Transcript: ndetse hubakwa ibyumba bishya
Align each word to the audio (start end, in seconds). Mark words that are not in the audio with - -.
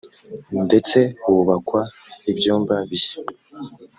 ndetse 0.65 0.99
hubakwa 1.23 1.81
ibyumba 2.31 2.75
bishya 2.89 3.19